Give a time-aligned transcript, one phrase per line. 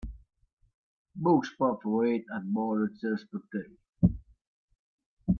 [1.15, 3.77] Book spot for eight at bar that serves potée